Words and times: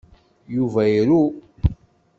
Yuba 0.55 0.81
iru. 1.01 1.21